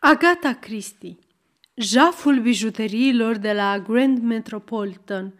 [0.00, 1.18] Agata Christie
[1.74, 5.34] Jaful bijuteriilor de la Grand Metropolitan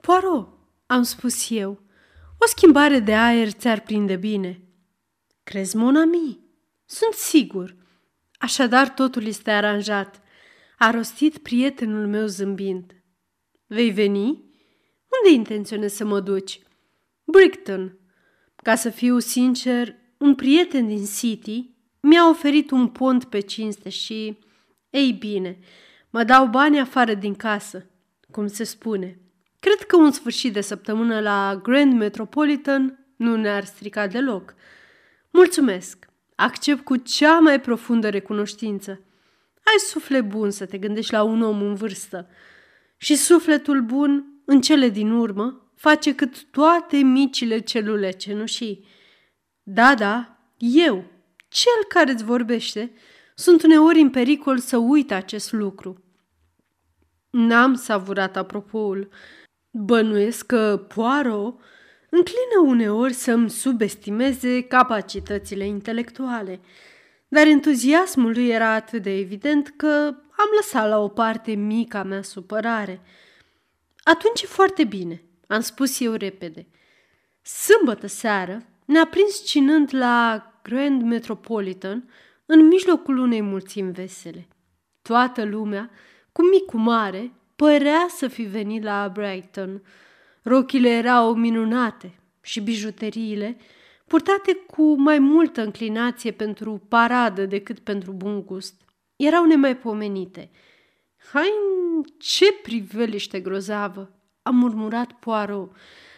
[0.00, 0.48] Poirot,
[0.86, 1.70] am spus eu,
[2.38, 4.62] o schimbare de aer ți-ar prinde bine.
[5.42, 6.38] Crezi, mon ami?
[6.84, 7.76] Sunt sigur.
[8.38, 10.22] Așadar totul este aranjat.
[10.78, 13.02] A rostit prietenul meu zâmbind.
[13.66, 14.28] Vei veni?
[15.08, 16.60] Unde intenționezi să mă duci?
[17.24, 17.98] Brighton.
[18.56, 21.73] Ca să fiu sincer, un prieten din City
[22.04, 24.38] mi-a oferit un pont pe cinste și,
[24.90, 25.58] ei bine,
[26.10, 27.86] mă dau bani afară din casă,
[28.30, 29.18] cum se spune.
[29.60, 34.54] Cred că un sfârșit de săptămână la Grand Metropolitan nu ne-ar strica deloc.
[35.30, 36.08] Mulțumesc!
[36.36, 38.90] Accept cu cea mai profundă recunoștință.
[39.54, 42.28] Ai suflet bun să te gândești la un om în vârstă.
[42.96, 48.86] Și sufletul bun, în cele din urmă, face cât toate micile celule cenușii.
[49.62, 51.04] Da, da, eu,
[51.54, 52.92] cel care îți vorbește,
[53.34, 56.04] sunt uneori în pericol să uit acest lucru.
[57.30, 59.08] N-am savurat apropoul.
[59.70, 61.60] Bănuiesc că Poirot
[62.10, 66.60] înclină uneori să-mi subestimeze capacitățile intelectuale,
[67.28, 72.22] dar entuziasmul lui era atât de evident că am lăsat la o parte mica mea
[72.22, 73.00] supărare.
[74.02, 76.66] Atunci e foarte bine, am spus eu repede.
[77.42, 82.08] Sâmbătă seară ne-a prins cinând la Grand Metropolitan
[82.46, 84.48] în mijlocul unei mulțimi vesele.
[85.02, 85.90] Toată lumea,
[86.32, 89.82] cu mic cu mare, părea să fi venit la Brighton.
[90.42, 93.56] Rochile erau minunate și bijuteriile,
[94.06, 98.80] purtate cu mai multă înclinație pentru paradă decât pentru bun gust,
[99.16, 100.50] erau nemaipomenite.
[101.32, 101.48] Hai,
[102.18, 104.10] ce priveliște grozavă!"
[104.42, 105.76] a murmurat Poirot.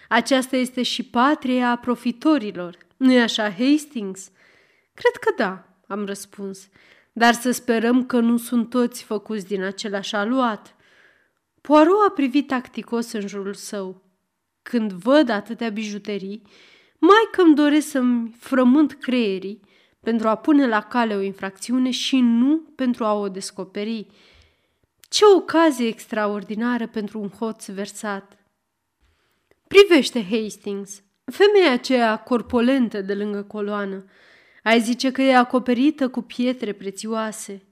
[0.09, 4.31] Aceasta este și patria profitorilor, nu-i așa, Hastings?"
[4.97, 6.69] Cred că da, am răspuns,
[7.13, 10.77] dar să sperăm că nu sunt toți făcuți din același aluat.
[11.61, 14.03] Poirot a privit tacticos în jurul său.
[14.63, 16.43] Când văd atâtea bijuterii,
[16.99, 19.61] mai că îmi doresc să-mi frământ creierii
[20.01, 24.07] pentru a pune la cale o infracțiune și nu pentru a o descoperi.
[25.09, 28.39] Ce ocazie extraordinară pentru un hoț versat!
[29.67, 34.05] Privește Hastings, femeia aceea corpolentă de lângă coloană.
[34.67, 37.63] Ai zice că e acoperită cu pietre prețioase.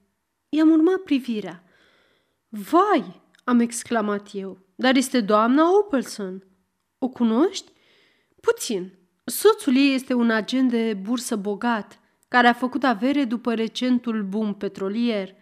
[0.49, 1.65] I-am urmat privirea.
[2.49, 6.45] Vai, am exclamat eu, dar este doamna Opelson.
[6.99, 7.73] O cunoști?
[8.41, 8.93] Puțin.
[9.25, 14.55] Soțul ei este un agent de bursă bogat, care a făcut avere după recentul boom
[14.55, 15.35] petrolier.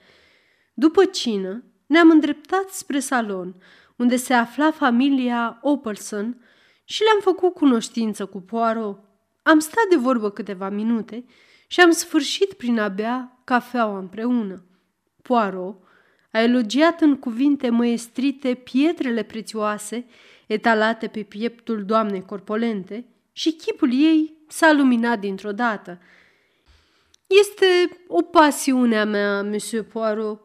[0.75, 3.63] După cină, ne-am îndreptat spre salon,
[3.97, 6.45] unde se afla familia Opelson
[6.85, 9.11] și le-am făcut cunoștință cu Poirot.
[9.43, 11.25] Am stat de vorbă câteva minute
[11.67, 14.65] și am sfârșit prin a bea cafeaua împreună.
[15.23, 15.77] Poirot
[16.33, 20.07] a elogiat în cuvinte măestrite pietrele prețioase
[20.47, 26.01] etalate pe pieptul doamnei corpolente și chipul ei s-a luminat dintr-o dată.
[27.27, 30.41] Este o pasiune a mea, Monsieur Poirot.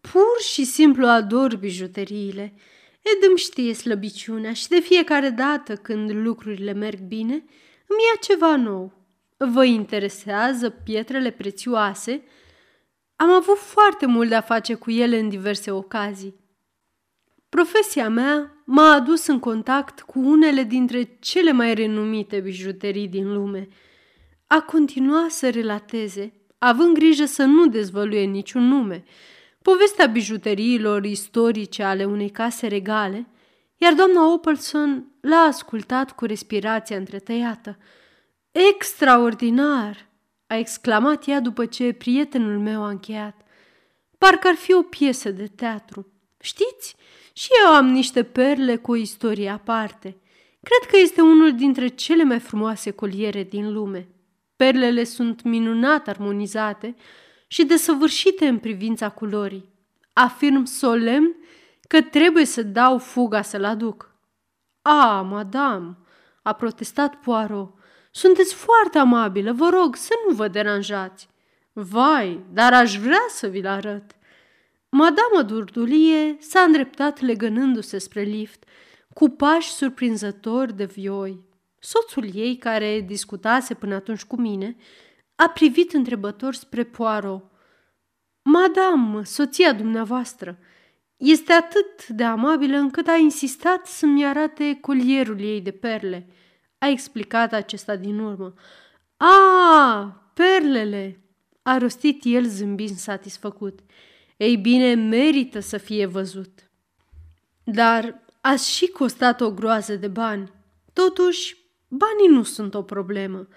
[0.00, 2.54] Pur și simplu ador bijuteriile.
[3.02, 7.44] Ed știe slăbiciunea și de fiecare dată când lucrurile merg bine,
[7.86, 8.92] îmi ia ceva nou.
[9.36, 12.22] Vă interesează pietrele prețioase?
[13.16, 16.34] Am avut foarte mult de a face cu ele în diverse ocazii.
[17.48, 23.68] Profesia mea m-a adus în contact cu unele dintre cele mai renumite bijuterii din lume.
[24.46, 29.04] A continuat să relateze, având grijă să nu dezvăluie niciun nume,
[29.62, 33.26] povestea bijuteriilor istorice ale unei case regale,
[33.84, 37.78] iar doamna Opelson l-a ascultat cu respirația întretăiată.
[38.52, 40.06] Extraordinar!"
[40.46, 43.40] a exclamat ea după ce prietenul meu a încheiat.
[44.18, 46.12] Parcă ar fi o piesă de teatru.
[46.40, 46.96] Știți,
[47.32, 50.16] și eu am niște perle cu o istorie aparte.
[50.62, 54.08] Cred că este unul dintre cele mai frumoase coliere din lume.
[54.56, 56.94] Perlele sunt minunat armonizate
[57.46, 59.68] și desăvârșite în privința culorii.
[60.12, 61.36] Afirm solemn
[61.88, 64.14] că trebuie să dau fuga să-l aduc.
[64.82, 65.96] A, madame,
[66.42, 67.74] a protestat Poirot,
[68.10, 71.28] sunteți foarte amabilă, vă rog să nu vă deranjați.
[71.72, 74.16] Vai, dar aș vrea să vi-l arăt.
[74.88, 78.64] Madama Durdulie s-a îndreptat legănându-se spre lift,
[79.12, 81.44] cu pași surprinzători de vioi.
[81.78, 84.76] Soțul ei, care discutase până atunci cu mine,
[85.34, 87.44] a privit întrebător spre Poirot.
[88.42, 90.58] Madame, soția dumneavoastră,
[91.16, 96.26] este atât de amabilă încât a insistat să-mi arate colierul ei de perle.
[96.78, 98.54] A explicat acesta din urmă.
[99.16, 101.24] A, perlele!
[101.66, 103.78] a rostit el zâmbind satisfăcut.
[104.36, 106.70] Ei bine, merită să fie văzut.
[107.64, 110.52] Dar ați și costat o groază de bani.
[110.92, 111.56] Totuși,
[111.88, 113.48] banii nu sunt o problemă.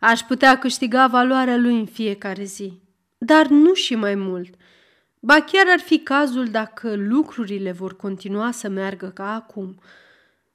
[0.00, 2.80] Aș putea câștiga valoarea lui în fiecare zi,
[3.18, 4.54] dar nu și mai mult.
[5.20, 9.80] Ba chiar ar fi cazul dacă lucrurile vor continua să meargă ca acum.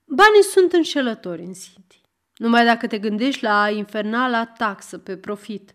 [0.06, 2.02] Banii sunt înșelători în City.
[2.36, 5.74] Numai dacă te gândești la infernala taxă pe profit.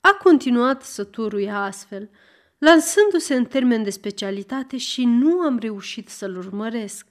[0.00, 2.10] A continuat să turuie astfel,
[2.58, 7.06] lansându-se în termen de specialitate și nu am reușit să-l urmăresc.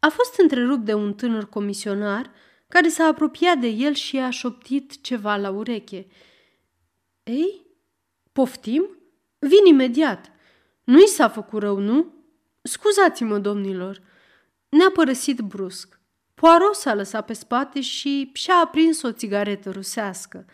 [0.00, 2.30] A fost întrerupt de un tânăr comisionar
[2.68, 6.06] care s-a apropiat de el și a șoptit ceva la ureche.
[7.22, 7.66] Ei,
[8.32, 8.95] poftim?
[9.46, 10.32] Vin imediat.
[10.84, 12.14] Nu-i s-a făcut rău, nu?
[12.62, 14.02] Scuzați-mă, domnilor.
[14.68, 16.00] Ne-a părăsit brusc.
[16.34, 20.44] Poirot s-a lăsat pe spate și și-a aprins o țigaretă rusească.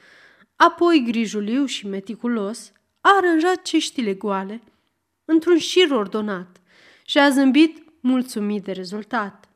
[0.57, 4.63] Apoi, grijuliu și meticulos, a aranjat ceștile goale
[5.25, 6.61] într-un șir ordonat
[7.05, 9.49] și a zâmbit mulțumit de rezultat.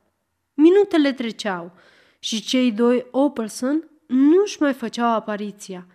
[0.55, 1.73] Minutele treceau
[2.19, 5.87] și cei doi Opelson nu-și mai făceau apariția.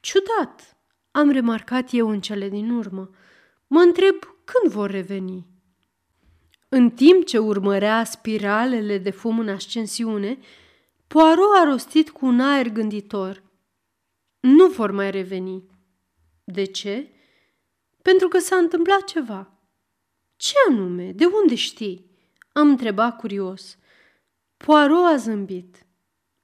[0.00, 0.76] Ciudat,
[1.10, 3.10] am remarcat eu în cele din urmă.
[3.66, 4.14] Mă întreb
[4.44, 5.46] când vor reveni.
[6.68, 10.38] În timp ce urmărea spiralele de fum în ascensiune,
[11.06, 13.42] Poirot a rostit cu un aer gânditor.
[14.40, 15.64] Nu vor mai reveni.
[16.44, 17.12] De ce?
[18.02, 19.52] Pentru că s-a întâmplat ceva.
[20.36, 21.12] Ce anume?
[21.12, 22.10] De unde știi?
[22.52, 23.78] Am întrebat curios.
[24.56, 25.86] Poirot a zâmbit.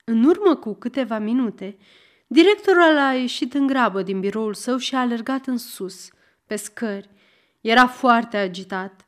[0.04, 1.76] În urmă cu câteva minute,
[2.34, 6.08] directorul a ieșit în grabă din biroul său și a alergat în sus,
[6.46, 7.10] pe scări.
[7.60, 9.06] Era foarte agitat.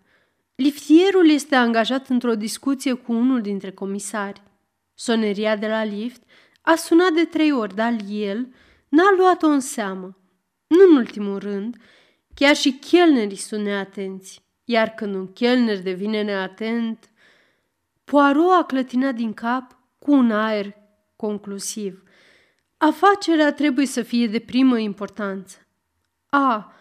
[0.55, 4.43] Liftierul este angajat într-o discuție cu unul dintre comisari.
[4.94, 6.23] Soneria de la lift
[6.62, 8.55] a sunat de trei ori, dar el
[8.88, 10.19] n-a luat-o în seamă.
[10.67, 11.76] Nu în ultimul rând,
[12.34, 17.11] chiar și chelnerii sunt neatenți, iar când un chelner devine neatent,
[18.05, 20.75] Poirot a clătinat din cap cu un aer
[21.17, 22.02] conclusiv.
[22.76, 25.58] Afacerea trebuie să fie de primă importanță.
[26.26, 26.73] A,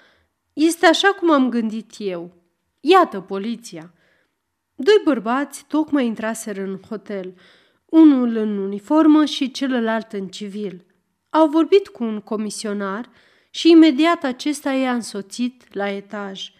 [0.53, 2.33] este așa cum am gândit eu.
[2.79, 3.93] Iată poliția.
[4.75, 7.33] Doi bărbați tocmai intraseră în hotel,
[7.85, 10.85] unul în uniformă și celălalt în civil.
[11.29, 13.09] Au vorbit cu un comisionar
[13.49, 16.51] și imediat acesta i-a însoțit la etaj.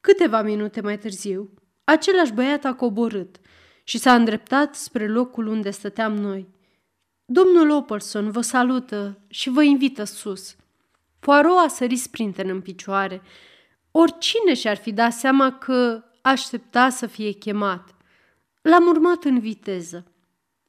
[0.00, 1.50] Câteva minute mai târziu,
[1.84, 3.36] același băiat a coborât
[3.84, 6.48] și s-a îndreptat spre locul unde stăteam noi.
[7.32, 10.56] Domnul Opelson vă salută și vă invită sus.
[11.20, 13.22] Poirot a sărit sprinten în picioare.
[13.90, 17.94] Oricine și-ar fi dat seama că aștepta să fie chemat.
[18.62, 20.06] L-am urmat în viteză.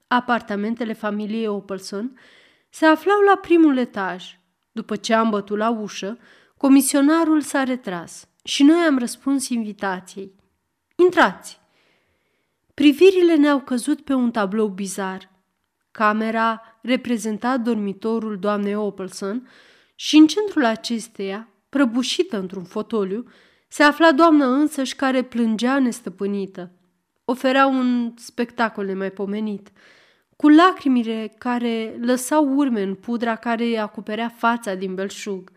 [0.08, 2.20] Apartamentele familiei Opelson
[2.70, 4.40] se aflau la primul etaj.
[4.72, 6.18] După ce am bătut la ușă,
[6.58, 10.36] comisionarul s-a retras și noi am răspuns invitației.
[10.96, 11.60] Intrați!
[12.74, 15.31] Privirile ne-au căzut pe un tablou bizar.
[15.92, 19.50] Camera reprezenta dormitorul doamnei Opelson
[19.96, 23.26] și în centrul acesteia, prăbușită într-un fotoliu,
[23.68, 26.72] se afla doamna însăși care plângea nestăpânită.
[27.26, 29.72] Oferea un spectacol nemaipomenit,
[30.36, 35.52] cu lacrimile care lăsau urme în pudra care îi acoperea fața din belșug.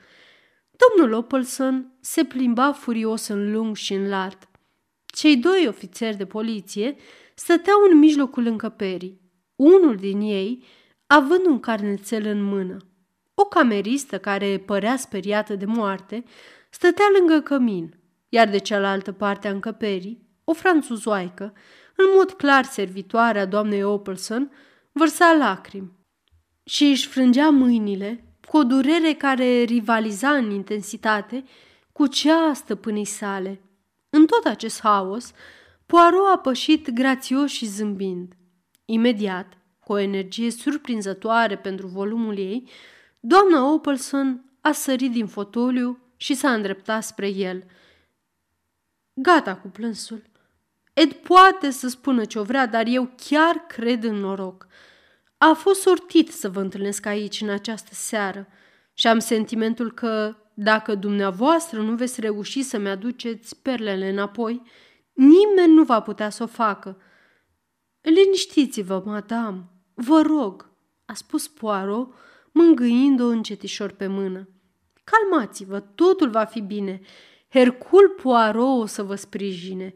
[0.70, 4.48] Domnul Opelson se plimba furios în lung și în lat.
[5.06, 6.96] Cei doi ofițeri de poliție
[7.34, 9.20] stăteau în mijlocul încăperii,
[9.56, 10.64] unul din ei
[11.06, 12.76] având un carnețel în mână.
[13.34, 16.24] O cameristă care părea speriată de moarte
[16.70, 21.52] stătea lângă cămin, iar de cealaltă parte a încăperii, o franțuzoaică,
[21.96, 24.50] în mod clar servitoare a doamnei Opelson,
[24.92, 25.92] vărsa lacrimi
[26.64, 31.44] și își frângea mâinile cu o durere care rivaliza în intensitate
[31.92, 33.60] cu cea a stăpânii sale.
[34.10, 35.32] În tot acest haos,
[35.86, 38.32] Poirot a pășit grațios și zâmbind.
[38.84, 42.68] Imediat, cu o energie surprinzătoare pentru volumul ei,
[43.20, 47.64] doamna Opelson a sărit din fotoliu și s-a îndreptat spre el.
[49.14, 50.22] Gata cu plânsul.
[50.92, 54.66] Ed poate să spună ce o vrea, dar eu chiar cred în noroc.
[55.38, 58.48] A fost sortit să vă întâlnesc aici în această seară
[58.94, 64.62] și am sentimentul că, dacă dumneavoastră nu veți reuși să-mi aduceți perlele înapoi,
[65.12, 66.96] nimeni nu va putea să o facă.
[68.04, 70.70] Liniștiți-vă, madame, vă rog,
[71.04, 72.14] a spus Poirot,
[72.52, 74.48] mângâind-o încetișor pe mână.
[75.04, 77.00] Calmați-vă, totul va fi bine.
[77.48, 79.94] Hercul Poirot o să vă sprijine.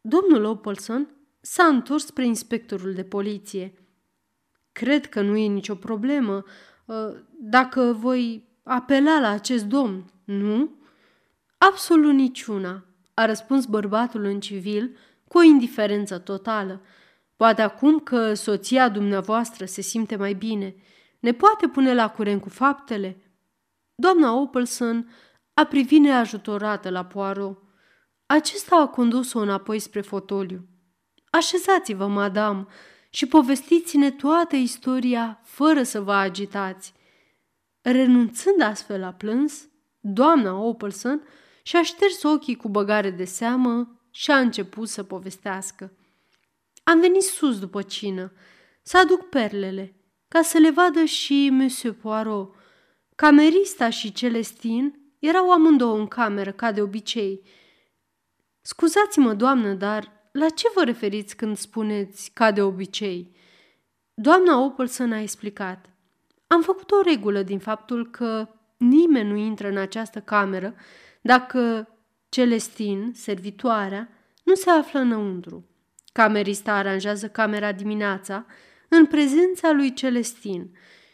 [0.00, 1.08] Domnul Opolson
[1.40, 3.74] s-a întors spre inspectorul de poliție.
[4.72, 6.44] Cred că nu e nicio problemă.
[6.88, 10.70] Ă, dacă voi apela la acest domn, nu?
[11.58, 14.96] Absolut niciuna, a răspuns bărbatul în civil
[15.28, 16.80] cu o indiferență totală.
[17.36, 20.74] Poate acum că soția dumneavoastră se simte mai bine,
[21.20, 23.20] ne poate pune la curent cu faptele?
[23.94, 25.10] Doamna Opelson
[25.54, 27.62] a privit neajutorată la Poirot.
[28.26, 30.68] Acesta a condus-o înapoi spre fotoliu.
[31.30, 32.68] Așezați-vă, madam,
[33.10, 36.94] și povestiți-ne toată istoria fără să vă agitați.
[37.82, 39.68] Renunțând astfel la plâns,
[40.00, 41.22] doamna Opelson
[41.62, 45.95] și-a șters ochii cu băgare de seamă și a început să povestească.
[46.88, 48.32] Am venit sus după cină,
[48.82, 49.94] să aduc perlele,
[50.28, 52.54] ca să le vadă și Monsieur Poirot.
[53.14, 57.42] Camerista și Celestin erau amândouă în cameră, ca de obicei.
[58.60, 63.36] Scuzați-mă, doamnă, dar la ce vă referiți când spuneți ca de obicei?
[64.14, 65.90] Doamna Opelson a explicat.
[66.46, 70.74] Am făcut o regulă din faptul că nimeni nu intră în această cameră
[71.20, 71.88] dacă
[72.28, 74.08] Celestin, servitoarea,
[74.42, 75.70] nu se află înăuntru.
[76.16, 78.46] Camerista aranjează camera dimineața
[78.88, 80.70] în prezența lui Celestin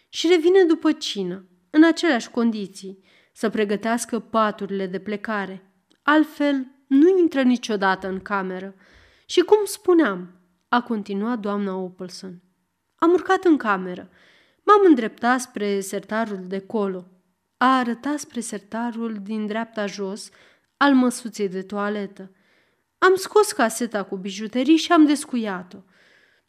[0.09, 5.73] și revine după cină, în aceleași condiții, să pregătească paturile de plecare.
[6.03, 8.75] Altfel, nu intră niciodată în cameră.
[9.27, 12.43] Și cum spuneam, a continuat doamna Opelson.
[12.95, 14.11] Am urcat în cameră.
[14.63, 17.11] M-am îndreptat spre sertarul de colo.
[17.57, 20.31] A arătat spre sertarul din dreapta jos
[20.77, 22.31] al măsuței de toaletă.
[23.03, 25.79] Am scos caseta cu bijuterii și am descuiat-o.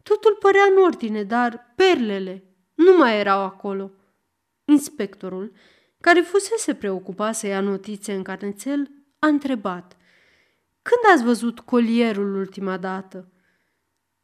[0.03, 2.43] Totul părea în ordine, dar perlele
[2.73, 3.91] nu mai erau acolo.
[4.65, 5.51] Inspectorul,
[6.01, 9.97] care fusese preocupat să ia notițe în carnețel, a întrebat.
[10.81, 13.31] Când ați văzut colierul ultima dată?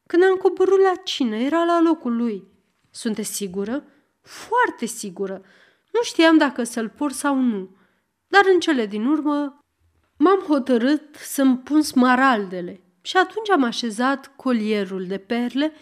[0.08, 2.48] Când am coborât la cină, era la locul lui.
[2.92, 3.84] Sunteți sigură?
[4.22, 5.42] Foarte sigură.
[5.92, 7.76] Nu știam dacă să-l port sau nu.
[8.28, 9.66] Dar în cele din urmă
[10.20, 15.74] m-am hotărât să-mi pun smaraldele și atunci am așezat colierul de perle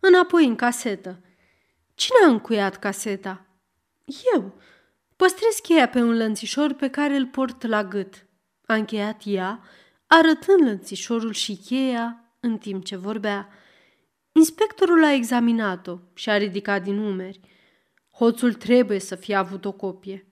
[0.00, 1.20] înapoi în casetă.
[1.94, 3.46] Cine a încuiat caseta?
[4.34, 4.54] Eu.
[5.16, 8.26] Păstrez cheia pe un lănțișor pe care îl port la gât.
[8.66, 9.60] A încheiat ea,
[10.06, 13.48] arătând lănțișorul și cheia în timp ce vorbea.
[14.32, 17.40] Inspectorul a examinat-o și a ridicat din umeri.
[18.10, 20.26] Hoțul trebuie să fie avut o copie.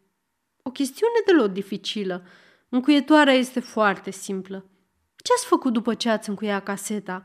[0.63, 2.27] O chestiune deloc dificilă.
[2.75, 4.65] Încuietoarea este foarte simplă.
[5.17, 7.25] Ce ați făcut după ce ați încuiat caseta?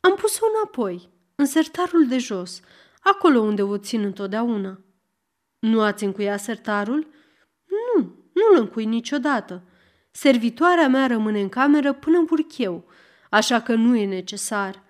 [0.00, 2.60] Am pus-o înapoi, în sertarul de jos,
[3.00, 4.80] acolo unde o țin întotdeauna.
[5.58, 7.06] Nu ați încuiat sertarul?
[7.64, 8.00] Nu,
[8.32, 9.62] nu-l încui niciodată.
[10.10, 12.88] Servitoarea mea rămâne în cameră până în burcheu,
[13.30, 14.82] așa că nu e necesar.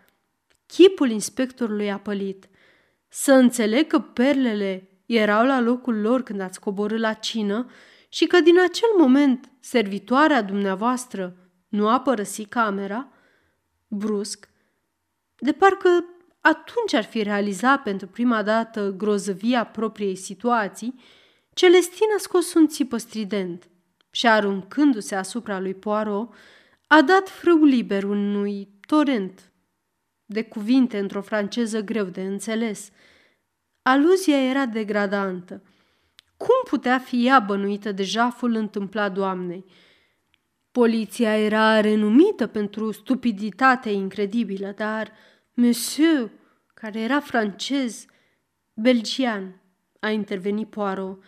[0.66, 2.48] Chipul inspectorului a pălit.
[3.08, 7.70] Să înțeleg că perlele erau la locul lor când ați coborât la cină
[8.08, 11.36] și că din acel moment servitoarea dumneavoastră
[11.68, 13.08] nu a părăsit camera?
[13.88, 14.48] Brusc,
[15.36, 16.04] de parcă
[16.40, 21.00] atunci ar fi realizat pentru prima dată grozăvia propriei situații,
[21.58, 23.68] Celestin a scos un țipă strident
[24.10, 26.34] și, aruncându-se asupra lui Poirot,
[26.86, 29.52] a dat frâu liber unui torent
[30.24, 32.90] de cuvinte într-o franceză greu de înțeles.
[33.82, 35.62] Aluzia era degradantă.
[36.38, 39.64] Cum putea fi ea bănuită de jaful întâmplat doamnei?
[40.70, 45.12] Poliția era renumită pentru stupiditatea incredibilă, dar
[45.54, 46.30] Monsieur,
[46.74, 48.06] care era francez,
[48.74, 49.60] belgian,
[50.00, 51.22] a intervenit Poirot,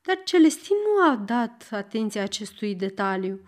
[0.00, 3.40] dar Celestin nu a dat atenție acestui detaliu.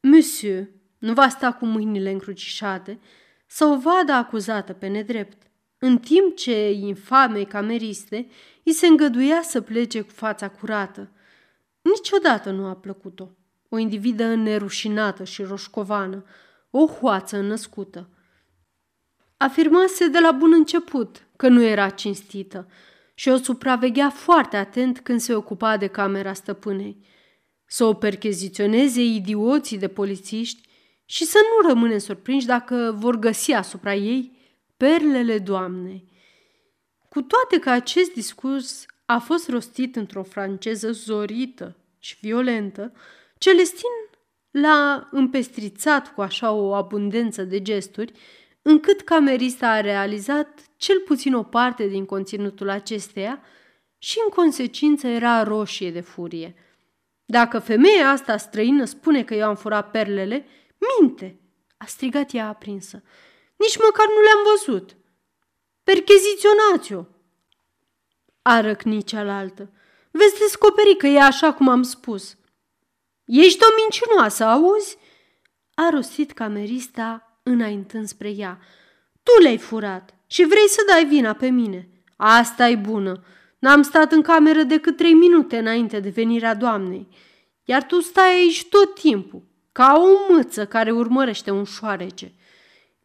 [0.00, 2.98] Monsieur nu va sta cu mâinile încrucișate
[3.46, 8.26] să o vadă acuzată pe nedrept, în timp ce infamei cameriste
[8.70, 11.10] îi se îngăduia să plece cu fața curată.
[11.80, 13.28] Niciodată nu a plăcut-o.
[13.68, 16.24] O individă nerușinată și roșcovană,
[16.70, 18.08] o hoață născută.
[19.36, 22.68] Afirmase de la bun început că nu era cinstită,
[23.14, 26.96] și o supraveghea foarte atent când se ocupa de camera stăpânei.
[27.66, 30.68] Să o percheziționeze idioții de polițiști
[31.04, 34.38] și să nu rămâne surprinși dacă vor găsi asupra ei
[34.76, 36.09] perlele doamnei.
[37.10, 42.92] Cu toate că acest discurs a fost rostit într-o franceză zorită și violentă,
[43.38, 43.90] Celestin
[44.50, 48.12] l-a împestrițat cu așa o abundență de gesturi
[48.62, 53.42] încât camerista a realizat cel puțin o parte din conținutul acesteia
[53.98, 56.54] și în consecință era roșie de furie.
[57.24, 60.46] Dacă femeia asta străină spune că eu am furat perlele,
[60.98, 61.40] minte,
[61.76, 63.02] a strigat ea aprinsă.
[63.56, 64.96] Nici măcar nu le-am văzut.
[65.90, 67.04] Percheziționați-o!
[68.42, 69.70] A răcnit cealaltă.
[70.10, 72.36] veți descoperi că e așa cum am spus.
[73.24, 74.96] Ești o mincinoasă, auzi?
[75.74, 78.58] A rostit camerista înaintând spre ea.
[79.22, 81.88] Tu le-ai furat și vrei să dai vina pe mine.
[82.16, 83.22] asta e bună.
[83.58, 87.08] N-am stat în cameră decât trei minute înainte de venirea doamnei.
[87.64, 89.42] Iar tu stai aici tot timpul,
[89.72, 92.34] ca o mâță care urmărește un șoarece.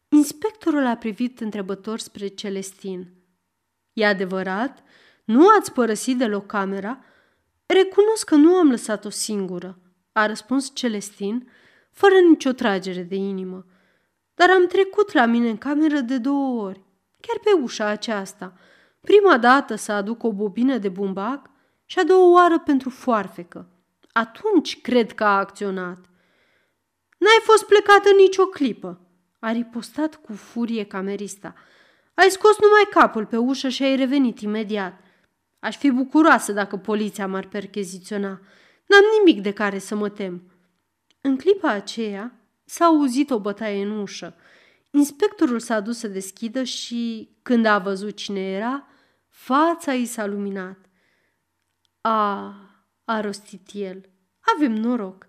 [0.08, 3.12] Inspectorul a privit întrebător spre Celestin.
[3.92, 4.82] E adevărat?
[5.24, 7.04] Nu ați părăsit deloc camera?
[7.66, 9.78] Recunosc că nu am lăsat-o singură,
[10.12, 11.50] a răspuns Celestin,
[11.90, 13.66] fără nicio tragere de inimă.
[14.34, 16.84] Dar am trecut la mine în cameră de două ori,
[17.20, 18.52] chiar pe ușa aceasta.
[19.00, 21.50] Prima dată să aduc o bobină de bumbac
[21.84, 23.68] și a doua oară pentru foarfecă.
[24.12, 25.98] Atunci cred că a acționat.
[27.18, 29.05] N-ai fost plecată nicio clipă,
[29.38, 31.54] a ripostat cu furie camerista.
[32.14, 35.00] Ai scos numai capul pe ușă și ai revenit imediat.
[35.58, 38.40] Aș fi bucuroasă dacă poliția m-ar percheziționa.
[38.86, 40.50] N-am nimic de care să mă tem.
[41.20, 44.36] În clipa aceea s-a auzit o bătaie în ușă.
[44.90, 48.86] Inspectorul s-a dus să deschidă și, când a văzut cine era,
[49.28, 50.78] fața i s-a luminat.
[52.00, 52.54] A,
[53.04, 54.08] a rostit el,
[54.56, 55.26] avem noroc.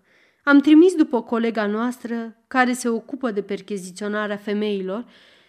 [0.48, 5.06] Am trimis după colega noastră care se ocupă de percheziționarea femeilor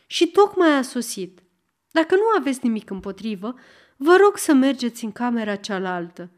[0.07, 1.43] și tocmai a sosit.
[1.91, 3.55] Dacă nu aveți nimic împotrivă,
[3.97, 6.31] vă rog să mergeți în camera cealaltă.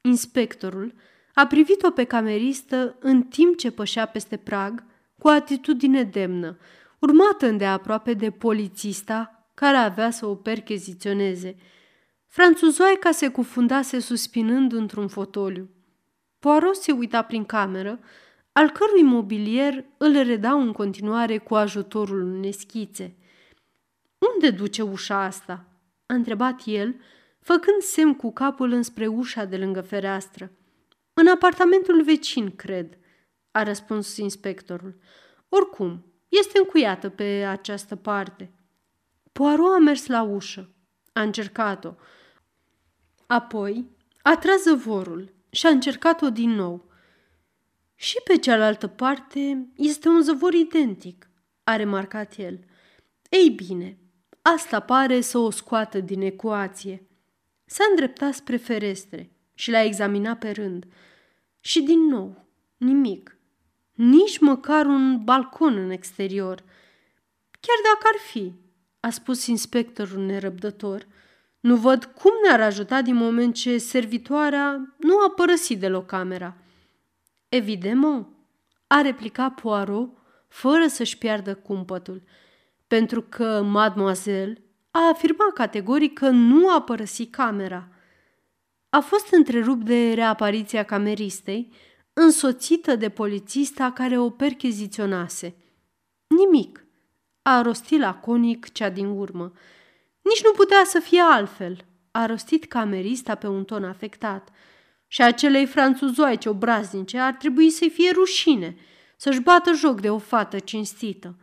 [0.00, 0.94] Inspectorul
[1.34, 4.84] a privit-o pe cameristă în timp ce pășea peste prag
[5.18, 6.58] cu o atitudine demnă,
[6.98, 11.56] urmată îndeaproape de polițista care avea să o percheziționeze.
[12.26, 15.73] Franțuzoaica se cufundase suspinând într-un fotoliu.
[16.44, 18.00] Poirot se uita prin cameră,
[18.52, 23.16] al cărui mobilier îl redau în continuare cu ajutorul unei schițe.
[24.18, 25.64] Unde duce ușa asta?"
[26.06, 27.00] a întrebat el,
[27.40, 30.50] făcând semn cu capul înspre ușa de lângă fereastră.
[31.14, 32.98] În apartamentul vecin, cred,
[33.50, 34.98] a răspuns inspectorul.
[35.48, 38.52] Oricum, este încuiată pe această parte.
[39.32, 40.74] Poirot a mers la ușă.
[41.12, 41.94] A încercat-o.
[43.26, 43.90] Apoi
[44.22, 46.88] a tras zăvorul și a încercat-o din nou.
[47.94, 51.30] Și pe cealaltă parte este un zăvor identic,
[51.64, 52.64] a remarcat el.
[53.28, 53.98] Ei bine,
[54.42, 57.08] asta pare să o scoată din ecuație.
[57.64, 60.84] S-a îndreptat spre ferestre și l-a examinat pe rând.
[61.60, 62.44] Și din nou,
[62.76, 63.36] nimic.
[63.92, 66.64] Nici măcar un balcon în exterior.
[67.50, 68.52] Chiar dacă ar fi,
[69.00, 71.06] a spus inspectorul nerăbdător,
[71.64, 76.56] nu văd cum ne-ar ajuta din moment ce servitoarea nu a părăsit deloc camera.
[77.48, 78.26] Evident, mă,
[78.86, 80.08] a replicat Poirot,
[80.48, 82.22] fără să-și piardă cumpătul,
[82.86, 87.88] pentru că mademoiselle a afirmat categoric că nu a părăsit camera.
[88.88, 91.72] A fost întrerupt de reapariția cameristei,
[92.12, 95.56] însoțită de polițista care o percheziționase.
[96.26, 96.86] Nimic,
[97.42, 99.52] a rostit laconic cea din urmă.
[100.24, 104.48] Nici nu putea să fie altfel, a rostit camerista pe un ton afectat.
[105.06, 108.76] Și acelei franțuzoaice obraznice ar trebui să-i fie rușine,
[109.16, 111.36] să-și bată joc de o fată cinstită.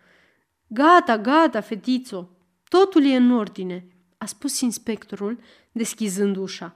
[0.68, 2.30] Gata, gata, fetițo,
[2.70, 3.86] totul e în ordine,
[4.18, 5.40] a spus inspectorul,
[5.72, 6.76] deschizând ușa.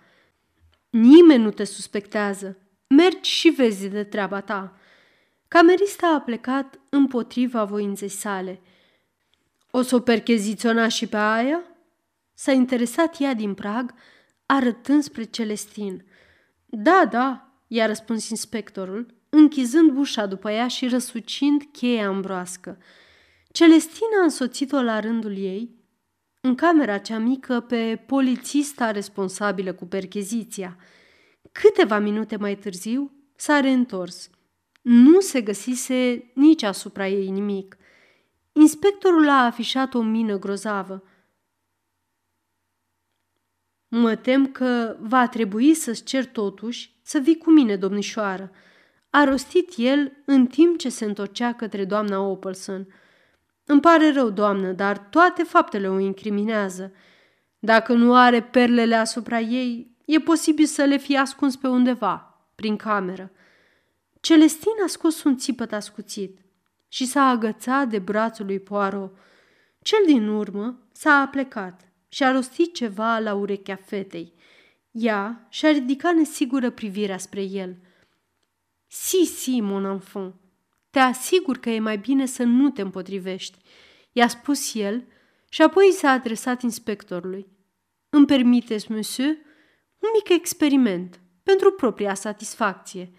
[0.90, 2.58] Nimeni nu te suspectează.
[2.88, 4.78] Mergi și vezi de treaba ta.
[5.48, 8.62] Camerista a plecat împotriva voinței sale.
[9.72, 11.62] O să o percheziționa și pe aia?
[12.36, 13.94] S-a interesat ea din prag,
[14.46, 16.06] arătând spre Celestin.
[16.66, 22.78] Da, da, i-a răspuns inspectorul, închizând ușa după ea și răsucind cheia ambroască.
[23.52, 25.76] Celestin a însoțit-o la rândul ei,
[26.42, 30.78] în camera cea mică, pe polițista responsabilă cu percheziția.
[31.52, 34.30] Câteva minute mai târziu s-a reîntors.
[34.82, 37.78] Nu se găsise nici asupra ei nimic.
[38.52, 41.04] Inspectorul a afișat o mină grozavă–
[43.88, 48.52] Mă tem că va trebui să-ți cer totuși să vii cu mine, domnișoară,
[49.10, 52.88] a rostit el în timp ce se întorcea către doamna Opelson.
[53.66, 56.94] Îmi pare rău, doamnă, dar toate faptele o incriminează.
[57.60, 62.76] Dacă nu are perlele asupra ei, e posibil să le fie ascuns pe undeva, prin
[62.76, 63.32] cameră.
[64.22, 66.40] Celestin a scos un țipăt ascuțit
[66.88, 69.18] și s-a agățat de brațul lui Poirot.
[69.82, 71.85] Cel din urmă s-a aplecat
[72.16, 74.34] și a rostit ceva la urechea fetei.
[74.92, 77.78] Ea și-a ridicat nesigură privirea spre el.
[78.88, 80.36] Si, si, mon enfant,
[80.90, 83.58] te asigur că e mai bine să nu te împotrivești,
[84.12, 85.08] i-a spus el
[85.50, 87.48] și apoi s-a adresat inspectorului.
[88.10, 89.36] Îmi permiteți, monsieur?
[90.00, 93.12] Un mic experiment, pentru propria satisfacție.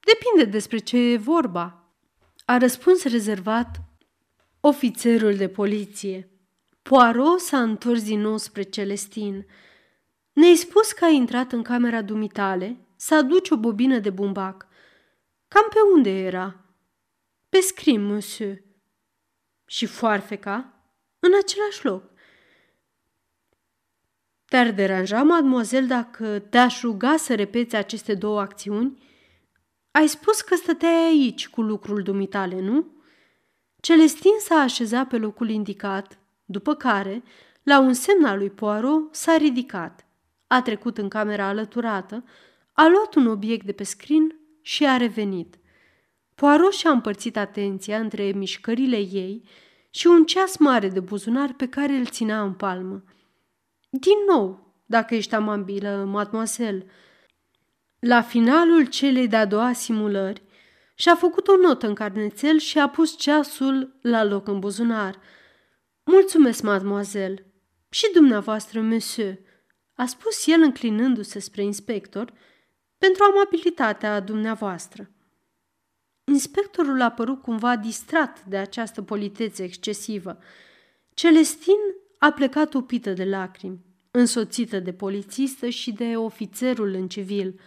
[0.00, 1.94] Depinde despre ce e vorba,
[2.44, 3.80] a răspuns rezervat
[4.60, 6.30] ofițerul de poliție.
[6.88, 9.46] Poirot s-a întors din nou spre Celestin.
[10.32, 14.66] Ne-ai spus că ai intrat în camera dumitale să aduci o bobină de bumbac.
[15.48, 16.64] Cam pe unde era?
[17.48, 18.62] Pe scrim, monsieur.
[19.64, 20.72] Și foarfeca?
[21.18, 22.02] În același loc.
[24.44, 29.02] Te-ar deranja, mademoiselle, dacă te-aș ruga să repeți aceste două acțiuni?
[29.90, 32.86] Ai spus că stăteai aici cu lucrul dumitale, nu?
[33.80, 37.22] Celestin s-a așezat pe locul indicat, după care,
[37.62, 40.06] la un semn al lui Poirot, s-a ridicat.
[40.46, 42.24] A trecut în camera alăturată,
[42.72, 45.58] a luat un obiect de pe scrin și a revenit.
[46.34, 49.48] Poirot și-a împărțit atenția între mișcările ei
[49.90, 53.04] și un ceas mare de buzunar pe care îl ținea în palmă.
[53.90, 56.86] Din nou, dacă ești amabilă, mademoiselle,
[57.98, 60.42] la finalul celei de-a doua simulări,
[60.94, 65.18] și-a făcut o notă în carnețel și a pus ceasul la loc în buzunar.
[66.10, 67.46] Mulțumesc, mademoiselle.
[67.88, 69.38] Și dumneavoastră, monsieur,
[69.94, 72.32] a spus el înclinându-se spre inspector,
[72.98, 75.10] pentru amabilitatea dumneavoastră.
[76.24, 80.38] Inspectorul a părut cumva distrat de această politețe excesivă.
[81.14, 81.78] Celestin
[82.18, 87.60] a plecat upită de lacrimi, însoțită de polițistă și de ofițerul în civil.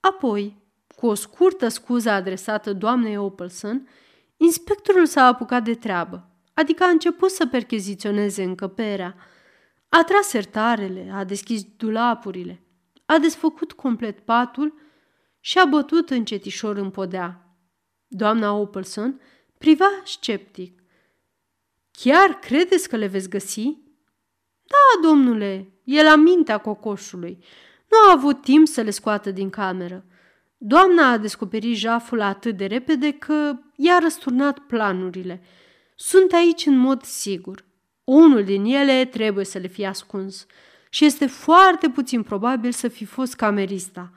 [0.00, 0.56] Apoi,
[0.96, 3.88] cu o scurtă scuză adresată doamnei Opelson,
[4.36, 6.27] inspectorul s-a apucat de treabă,
[6.58, 9.16] adică a început să percheziționeze încăperea.
[9.88, 12.62] A tras sertarele, a deschis dulapurile,
[13.06, 14.74] a desfăcut complet patul
[15.40, 17.56] și a bătut încetișor în podea.
[18.06, 19.20] Doamna Opelson
[19.58, 20.82] priva sceptic.
[21.90, 23.76] Chiar credeți că le veți găsi?
[24.64, 27.38] Da, domnule, e la mintea cocoșului.
[27.90, 30.04] Nu a avut timp să le scoată din cameră.
[30.56, 35.42] Doamna a descoperit jaful atât de repede că i-a răsturnat planurile.
[36.00, 37.64] Sunt aici în mod sigur.
[38.04, 40.46] Unul din ele trebuie să le fie ascuns
[40.90, 44.12] și este foarte puțin probabil să fi fost camerista.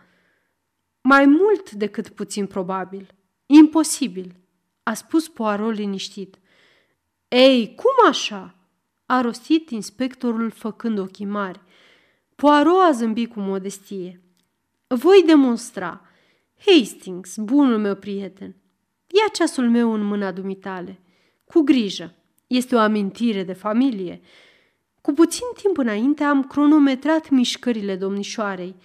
[1.02, 3.15] Mai mult decât puțin probabil.
[3.46, 4.36] Imposibil,
[4.84, 6.39] a spus Poirot liniștit.
[7.28, 8.56] Ei, cum așa?
[9.06, 11.62] a rostit inspectorul făcând ochii mari.
[12.36, 14.22] Poirot a zâmbit cu modestie.
[14.88, 16.02] Voi demonstra.
[16.65, 18.56] Hastings, bunul meu prieten,
[19.08, 21.02] ia ceasul meu în mâna dumitale.
[21.54, 22.14] Cu grijă.
[22.48, 24.22] Este o amintire de familie.
[25.02, 28.76] Cu puțin timp înainte am cronometrat mișcările domnișoarei.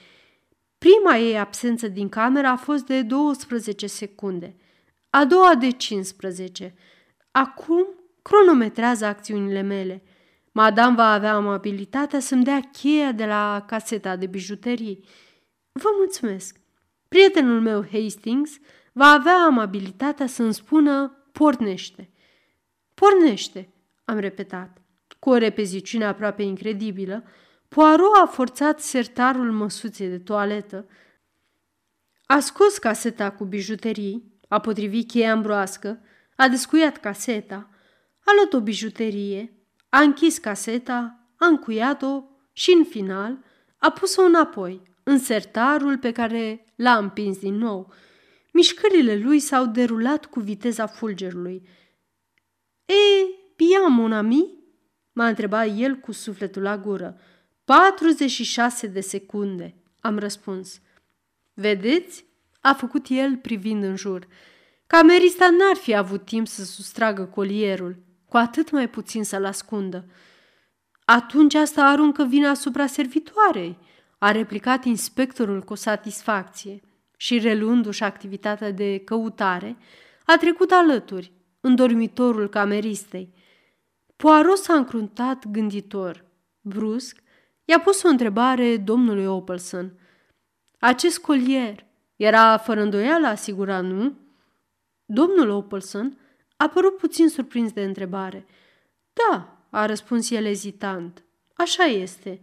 [0.79, 4.57] Prima ei absență din cameră a fost de 12 secunde,
[5.11, 6.74] a doua de 15.
[7.31, 7.87] Acum
[8.22, 10.02] cronometrează acțiunile mele.
[10.52, 15.05] Madame va avea amabilitatea să-mi dea cheia de la caseta de bijuterii.
[15.72, 16.61] Vă mulțumesc!
[17.09, 18.59] Prietenul meu Hastings
[18.92, 22.11] va avea amabilitatea să-mi spună pornește.
[22.96, 23.68] Pornește,
[24.04, 24.82] am repetat.
[25.18, 27.24] Cu o repeziciune aproape incredibilă,
[27.68, 30.88] Poirot a forțat sertarul măsuței de toaletă,
[32.26, 36.00] a scos caseta cu bijuterii, a potrivit cheia ambroască,
[36.37, 37.70] a descuiat caseta,
[38.24, 39.52] a luat o bijuterie,
[39.88, 43.38] a închis caseta, a încuiat-o și, în final,
[43.78, 47.92] a pus-o înapoi, în sertarul pe care l-a împins din nou.
[48.52, 51.68] Mișcările lui s-au derulat cu viteza fulgerului.
[52.87, 54.55] E, bien, mon ami?"
[55.12, 57.20] m-a întrebat el cu sufletul la gură.
[57.64, 60.81] 46 de secunde, am răspuns.
[61.55, 62.25] Vedeți?
[62.61, 64.27] a făcut el privind în jur.
[64.87, 67.96] Camerista n-ar fi avut timp să sustragă colierul,
[68.29, 70.05] cu atât mai puțin să-l ascundă.
[71.05, 73.79] Atunci asta aruncă vina asupra servitoarei,
[74.18, 76.81] a replicat inspectorul cu satisfacție
[77.16, 79.77] și, reluându-și activitatea de căutare,
[80.25, 81.33] a trecut alături,
[81.66, 83.35] în dormitorul cameristei.
[84.16, 86.24] Poirot s-a încruntat gânditor.
[86.61, 87.22] Brusc,
[87.64, 89.92] i-a pus o întrebare domnului Opelson.
[90.79, 91.85] Acest colier
[92.16, 94.16] era fără îndoială asigurat, nu?
[95.05, 96.18] Domnul Opelson
[96.57, 98.46] a părut puțin surprins de întrebare.
[99.12, 101.24] Da, a răspuns el ezitant.
[101.55, 102.40] Așa este.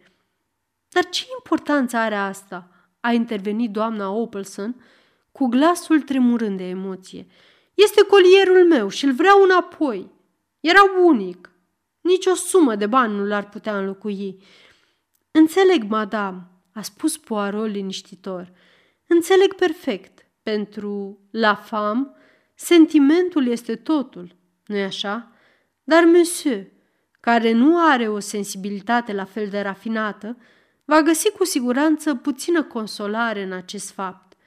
[0.90, 2.70] Dar ce importanță are asta?
[3.00, 4.76] A intervenit doamna Opelson
[5.32, 7.28] cu glasul tremurând de emoție.
[7.74, 10.12] Este colierul meu și îl vreau înapoi.
[10.60, 11.52] Era unic.
[12.02, 14.44] Nici o sumă de bani nu l-ar putea înlocui.
[15.32, 18.52] Înțeleg, madame, a spus Poirot liniștitor.
[19.08, 20.26] Înțeleg perfect.
[20.44, 22.16] Pentru la fam,
[22.56, 25.32] sentimentul este totul, nu-i așa?
[25.84, 26.66] Dar monsieur,
[27.20, 30.38] care nu are o sensibilitate la fel de rafinată,
[30.86, 34.38] va găsi cu siguranță puțină consolare în acest fapt.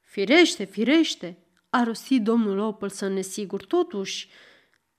[0.00, 1.45] Firește, firește,
[1.76, 3.64] a rostit domnul Opelson nesigur.
[3.64, 4.28] Totuși,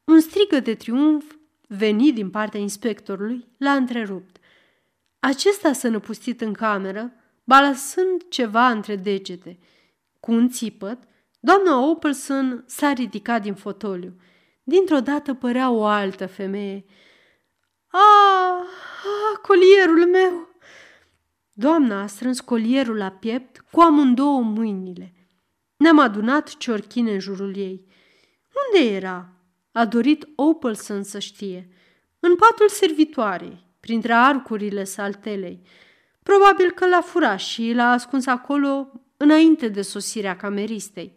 [0.04, 1.36] un strigă de triumf
[1.68, 4.38] venit din partea inspectorului l-a întrerupt.
[5.20, 7.14] Acesta s-a năpustit în cameră,
[7.44, 9.60] balasând ceva între degete.
[10.20, 10.98] Cu un țipăt,
[11.40, 14.16] doamna Opelson s-a ridicat din fotoliu.
[14.64, 16.86] Dintr-o dată părea o altă femeie.
[17.88, 18.60] Ah,
[19.04, 20.48] ah, colierul meu!
[21.54, 25.17] Doamna a strâns colierul la piept cu amândouă mâinile.
[25.78, 27.86] Ne-am adunat ciorchine în jurul ei.
[28.66, 29.30] Unde era?
[29.72, 31.70] A dorit Opelson să știe.
[32.20, 35.62] În patul servitoarei, printre arcurile saltelei.
[36.24, 41.16] Probabil că l-a furat și l-a ascuns acolo înainte de sosirea cameristei.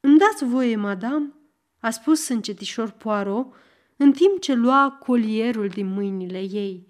[0.00, 1.34] Îmi dați voie, madame?"
[1.80, 3.54] a spus încetișor Poirot,
[3.96, 6.86] în timp ce lua colierul din mâinile ei.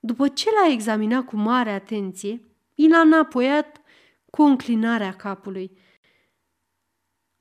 [0.00, 2.40] După ce l-a examinat cu mare atenție,
[2.74, 3.80] i l-a înapoiat
[4.30, 5.70] cu înclinarea capului.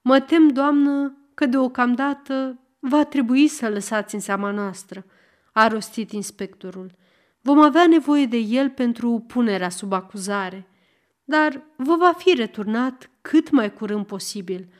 [0.01, 5.05] Mă tem, doamnă, că deocamdată va trebui să lăsați în seama noastră,
[5.53, 6.95] a rostit inspectorul.
[7.41, 10.67] Vom avea nevoie de el pentru punerea sub acuzare,
[11.23, 14.73] dar vă va fi returnat cât mai curând posibil.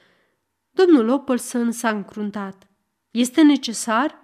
[0.72, 2.68] Domnul Opelson s-a încruntat.
[3.12, 4.20] Este necesar?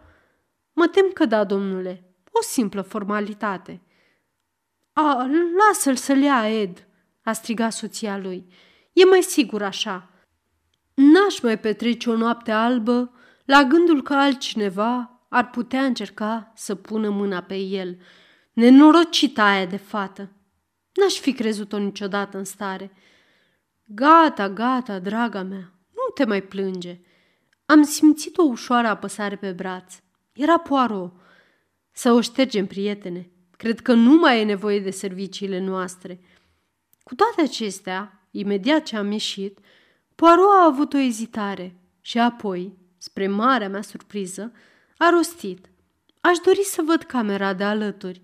[0.73, 2.15] Mă tem că da, domnule.
[2.31, 3.81] O simplă formalitate.
[4.93, 6.87] A, lasă-l să-l ia, Ed,
[7.23, 8.45] a strigat soția lui.
[8.93, 10.09] E mai sigur așa.
[10.97, 13.11] N-aș mai petrece o noapte albă
[13.45, 17.97] la gândul că altcineva ar putea încerca să pună mâna pe el.
[18.53, 20.31] Nenorocita aia de fată.
[20.93, 22.91] N-aș fi crezut-o niciodată în stare.
[23.85, 26.99] Gata, gata, draga mea, nu te mai plânge.
[27.65, 29.99] Am simțit o ușoară apăsare pe braț.
[30.33, 31.13] Era poaro.
[31.91, 33.31] Să o ștergem, prietene.
[33.57, 36.19] Cred că nu mai e nevoie de serviciile noastre.
[37.03, 39.59] Cu toate acestea, imediat ce am ieșit,
[40.17, 44.51] Poirot a avut o ezitare și apoi, spre marea mea surpriză,
[44.97, 45.69] a rostit.
[46.21, 48.21] Aș dori să văd camera de alături.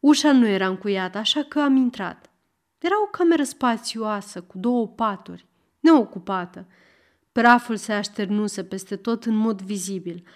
[0.00, 2.30] Ușa nu era încuiată, așa că am intrat.
[2.78, 5.46] Era o cameră spațioasă, cu două paturi,
[5.80, 6.66] neocupată.
[7.32, 10.26] Praful se așternuse peste tot în mod vizibil,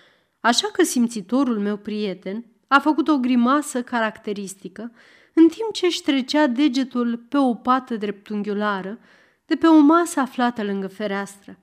[0.40, 4.92] așa că simțitorul meu prieten a făcut o grimasă caracteristică,
[5.34, 8.98] în timp ce își trecea degetul pe o pată dreptunghiulară
[9.44, 11.58] de pe o masă aflată lângă fereastră.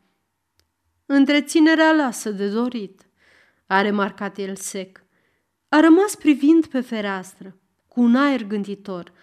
[1.06, 3.10] Întreținerea lasă de dorit,
[3.66, 5.04] a remarcat el sec.
[5.70, 9.14] A rămas privind pe fereastră, cu un aer gânditor.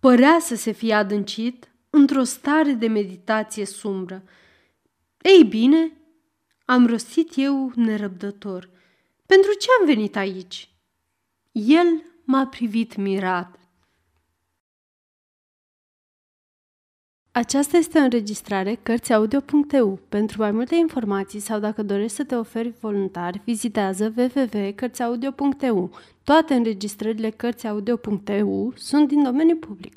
[0.00, 4.22] Părea să se fie adâncit într-o stare de meditație sumbră.
[5.22, 5.92] Ei bine,
[6.64, 8.70] am rostit eu nerăbdător.
[9.26, 10.74] Pentru ce am venit aici?
[11.52, 13.58] El m-a privit mirat.
[17.34, 19.98] Aceasta este o înregistrare Cărțiaudio.eu.
[20.08, 25.90] Pentru mai multe informații sau dacă dorești să te oferi voluntar, vizitează www.cărțiaudio.eu.
[26.24, 29.96] Toate înregistrările Cărțiaudio.eu sunt din domeniu public.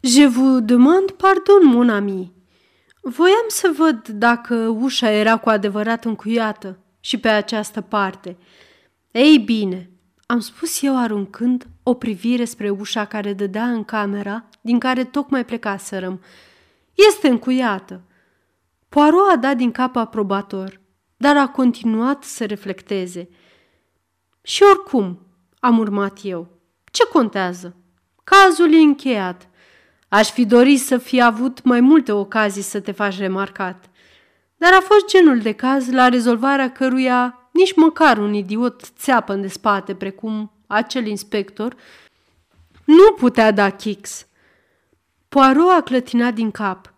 [0.00, 2.32] Je vous demande pardon, mon ami.
[3.00, 8.36] Voiam să văd dacă ușa era cu adevărat încuiată și pe această parte.
[9.12, 9.90] Ei bine,
[10.32, 15.44] am spus eu aruncând o privire spre ușa care dădea în camera din care tocmai
[15.44, 16.22] plecaserăm.
[16.94, 18.02] Este încuiată.
[18.88, 20.80] Poirot a dat din cap aprobator,
[21.16, 23.28] dar a continuat să reflecteze.
[24.42, 25.26] Și oricum,
[25.60, 26.48] am urmat eu.
[26.84, 27.76] Ce contează?
[28.24, 29.48] Cazul e încheiat.
[30.08, 33.90] Aș fi dorit să fi avut mai multe ocazii să te faci remarcat.
[34.56, 39.48] Dar a fost genul de caz la rezolvarea căruia nici măcar un idiot țeapă de
[39.48, 41.76] spate precum acel inspector
[42.84, 44.26] nu putea da kicks.
[45.28, 46.94] Poirot a clătinat din cap.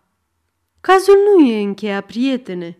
[0.81, 2.79] Cazul nu e încheiat, prietene.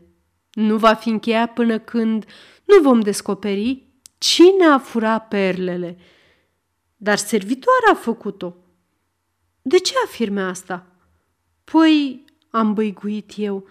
[0.51, 2.25] Nu va fi încheiat până când
[2.63, 5.97] nu vom descoperi cine a furat perlele.
[6.95, 8.55] Dar servitoarea a făcut-o.
[9.61, 10.87] De ce afirme asta?
[11.63, 13.67] Păi, am băiguit eu,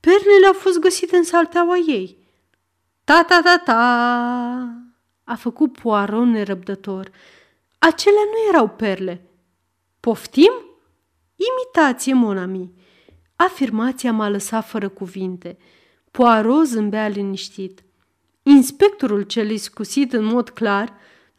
[0.00, 2.23] perlele au fost găsite în salteaua ei.
[3.04, 4.84] Ta-ta-ta-ta!
[5.24, 7.10] A făcut Poirot nerăbdător.
[7.78, 9.28] Acelea nu erau perle.
[10.00, 10.52] Poftim?
[11.36, 12.72] Imitație, monami.
[13.36, 15.58] Afirmația m-a lăsat fără cuvinte.
[16.10, 17.84] Poirot zâmbea liniștit.
[18.42, 20.88] Inspectorul cel iscusit în mod clar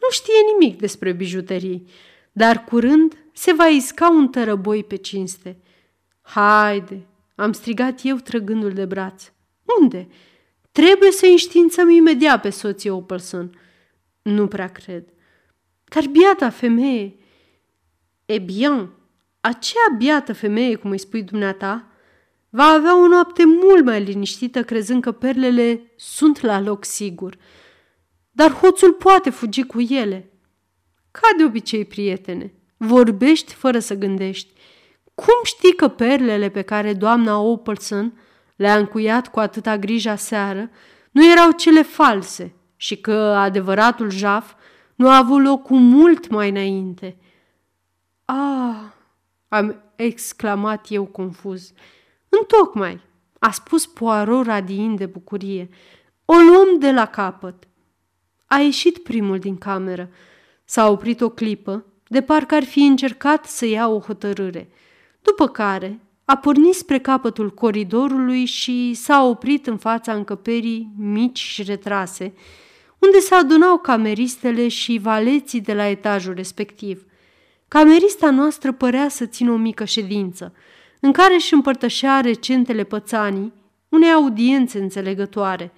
[0.02, 1.88] nu știe nimic despre bijuterii,
[2.32, 5.58] dar curând se va isca un tărăboi pe cinste.
[6.22, 9.32] Haide, am strigat eu trăgându-l de braț.
[9.80, 10.08] Unde?
[10.76, 13.60] Trebuie să înștiințăm imediat pe soții Opelson.
[14.22, 15.04] Nu prea cred.
[15.84, 17.16] Dar biata femeie...
[18.26, 18.90] E bien,
[19.42, 21.88] aceea biată femeie, cum îi spui dumneata,
[22.50, 27.38] va avea o noapte mult mai liniștită crezând că perlele sunt la loc sigur.
[28.32, 30.32] Dar hoțul poate fugi cu ele.
[31.12, 34.54] Ca de obicei, prietene, vorbești fără să gândești.
[35.14, 38.20] Cum știi că perlele pe care doamna Opelson
[38.56, 40.70] le-a încuiat cu atâta grijă seară
[41.12, 44.54] nu erau cele false și că adevăratul jaf
[44.96, 47.18] nu a avut loc cu mult mai înainte?
[48.26, 48.76] Ah,
[49.48, 51.72] am exclamat eu confuz.
[52.30, 53.02] Întocmai,
[53.40, 55.70] a spus Poirot radiind de bucurie.
[56.26, 57.68] O luăm de la capăt.
[58.46, 60.10] A ieșit primul din cameră.
[60.64, 64.70] S-a oprit o clipă, de parcă ar fi încercat să ia o hotărâre.
[65.22, 71.64] După care a pornit spre capătul coridorului și s-a oprit în fața încăperii mici și
[71.64, 72.34] retrase,
[73.00, 77.06] unde se adunau cameristele și valeții de la etajul respectiv.
[77.68, 80.54] Camerista noastră părea să țină o mică ședință,
[81.00, 83.54] în care își împărtășea recentele pățanii
[83.90, 85.74] unei audiențe înțelegătoare.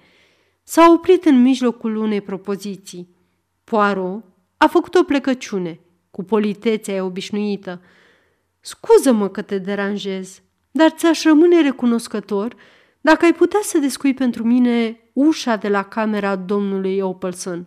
[0.62, 3.08] S-a oprit în mijlocul unei propoziții.
[3.64, 4.24] Poirot
[4.56, 5.80] a făcut o plecăciune,
[6.10, 7.80] cu politețea obișnuită.
[8.68, 12.56] Scuză-mă că te deranjez, dar ți-aș rămâne recunoscător
[13.00, 17.66] dacă ai putea să descui pentru mine ușa de la camera domnului Opelson.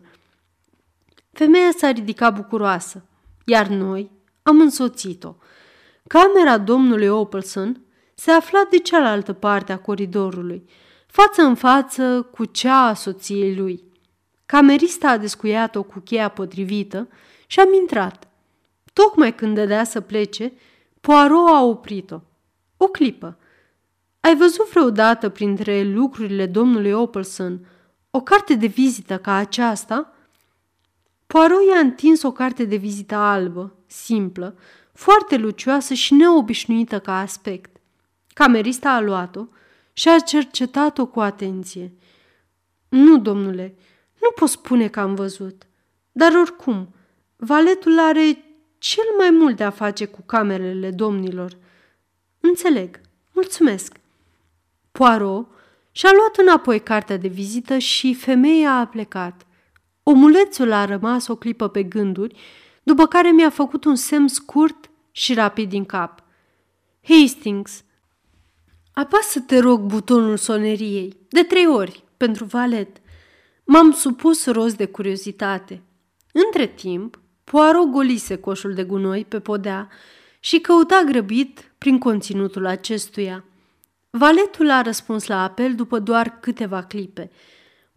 [1.31, 3.05] Femeia s-a ridicat bucuroasă,
[3.45, 4.11] iar noi
[4.41, 5.35] am însoțit-o.
[6.07, 7.81] Camera domnului Opelson
[8.13, 10.65] se afla de cealaltă parte a coridorului,
[11.07, 13.83] față în față cu cea a soției lui.
[14.45, 17.07] Camerista a descuiat-o cu cheia potrivită
[17.47, 18.27] și am intrat.
[18.93, 20.53] Tocmai când dădea să plece,
[21.01, 22.21] Poirot a oprit-o.
[22.77, 23.37] O clipă.
[24.19, 27.65] Ai văzut vreodată printre lucrurile domnului Opelson
[28.09, 30.13] o carte de vizită ca aceasta?
[31.27, 34.57] Poirot i-a întins o carte de vizită albă, simplă,
[34.93, 37.77] foarte lucioasă și neobișnuită ca aspect.
[38.33, 39.45] Camerista a luat-o
[39.93, 41.93] și a cercetat-o cu atenție.
[42.89, 43.75] Nu, domnule,
[44.21, 45.67] nu pot spune că am văzut.
[46.11, 46.95] Dar oricum,
[47.35, 48.50] valetul are
[48.81, 51.57] cel mai mult de a face cu camerele domnilor.
[52.39, 53.01] Înțeleg.
[53.31, 53.99] Mulțumesc.
[54.91, 55.47] Poirot
[55.91, 59.45] și-a luat înapoi cartea de vizită și femeia a plecat.
[60.03, 62.35] Omulețul a rămas o clipă pe gânduri,
[62.83, 66.23] după care mi-a făcut un semn scurt și rapid din cap.
[67.03, 67.83] Hastings,
[68.93, 73.01] apasă te rog butonul soneriei, de trei ori, pentru valet.
[73.63, 75.81] M-am supus rost de curiozitate.
[76.31, 77.20] Între timp,
[77.51, 79.89] Poirot golise coșul de gunoi pe podea
[80.39, 83.43] și căuta grăbit prin conținutul acestuia.
[84.09, 87.31] Valetul a răspuns la apel după doar câteva clipe.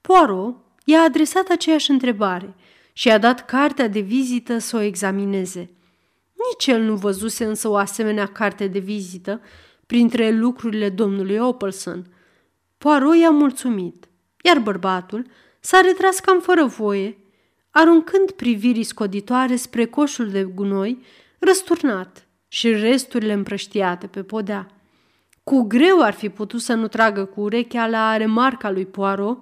[0.01, 2.55] Poirot i-a adresat aceeași întrebare
[2.93, 5.71] și a dat cartea de vizită să o examineze.
[6.51, 9.41] Nici el nu văzuse însă o asemenea carte de vizită
[9.87, 12.07] printre lucrurile domnului Opelson.
[12.79, 14.09] Poirot i-a mulțumit,
[14.43, 15.27] iar bărbatul
[15.61, 17.19] s-a retras cam fără voie,
[17.77, 21.03] aruncând privirii scoditoare spre coșul de gunoi
[21.39, 24.67] răsturnat și resturile împrăștiate pe podea.
[25.45, 29.39] Cu greu ar fi putut să nu tragă cu urechea la remarca lui Poirot,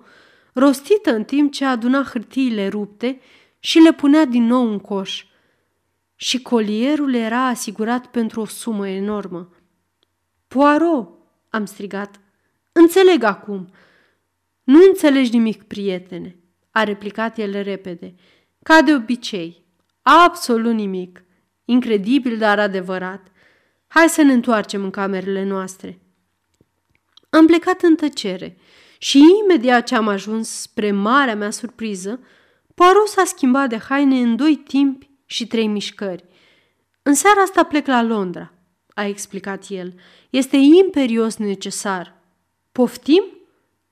[0.53, 3.21] rostită în timp ce aduna hârtiile rupte
[3.59, 5.25] și le punea din nou în coș.
[6.15, 9.55] Și colierul era asigurat pentru o sumă enormă.
[10.49, 11.09] Poirot,
[11.51, 12.21] am strigat.
[12.73, 13.69] Înțeleg acum.
[14.65, 16.37] Nu înțelegi nimic, prietene,
[16.73, 18.15] a replicat el repede.
[18.63, 19.65] Ca de obicei.
[20.03, 21.25] Absolut nimic.
[21.65, 23.27] Incredibil, dar adevărat.
[23.87, 26.01] Hai să ne întoarcem în camerele noastre.
[27.31, 28.57] Am plecat în tăcere
[28.99, 32.21] și imediat ce am ajuns spre marea mea surpriză,
[32.75, 36.25] Poirot s-a schimbat de haine în doi timpi și trei mișcări.
[37.03, 38.53] În seara asta plec la Londra,
[38.95, 39.95] a explicat el.
[40.31, 42.21] Este imperios necesar.
[42.73, 43.25] Poftim?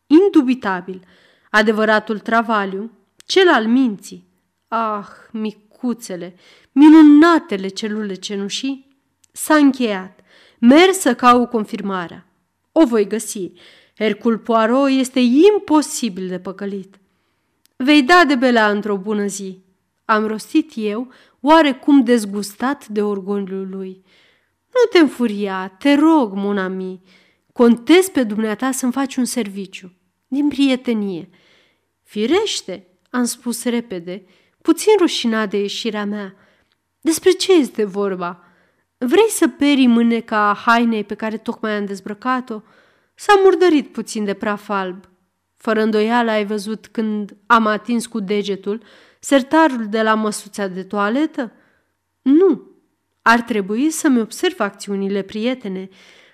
[0.06, 1.04] Indubitabil.
[1.50, 2.90] Adevăratul travaliu,
[3.26, 4.28] cel al minții.
[4.68, 6.34] Ah, micuțele,
[6.72, 8.96] minunatele celule cenușii,
[9.32, 10.20] s-a încheiat.
[10.58, 12.26] Merg să caut confirmarea.
[12.72, 13.52] O voi găsi.
[13.98, 16.98] Hercul Poirot este imposibil de păcălit.
[17.76, 19.58] Vei da de belea într-o bună zi.
[20.04, 24.02] Am rostit eu, oarecum dezgustat de orgoliul lui.
[24.66, 27.00] Nu te înfuria, te rog, monami.
[27.52, 29.92] Contez pe dumneata să-mi faci un serviciu,
[30.28, 31.28] din prietenie.
[32.10, 34.24] Firește, am spus repede,
[34.62, 36.34] puțin rușinat de ieșirea mea.
[37.00, 38.44] Despre ce este vorba?
[38.98, 42.60] Vrei să peri mâneca hainei pe care tocmai am dezbrăcat-o?
[43.14, 45.08] S-a murdărit puțin de praf alb.
[45.56, 48.82] Fără îndoială ai văzut când am atins cu degetul
[49.20, 51.52] sertarul de la măsuța de toaletă?
[52.22, 52.70] Nu.
[53.22, 55.88] Ar trebui să-mi observ acțiunile prietene.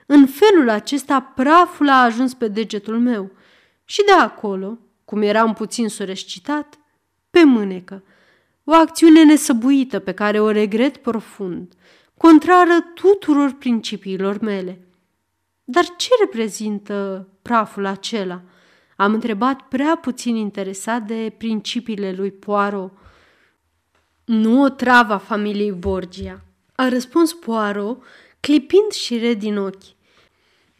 [0.07, 3.31] În felul acesta praful a ajuns pe degetul meu
[3.85, 6.78] și de acolo, cum eram puțin surescitat,
[7.30, 8.02] pe mânecă.
[8.64, 11.72] O acțiune nesăbuită pe care o regret profund,
[12.16, 14.80] contrară tuturor principiilor mele.
[15.64, 18.42] Dar ce reprezintă praful acela?
[18.96, 22.92] Am întrebat prea puțin interesat de principiile lui Poirot.
[24.24, 26.40] Nu o travă familiei Borgia,
[26.74, 28.02] a răspuns Poirot,
[28.40, 29.94] clipind și red din ochi.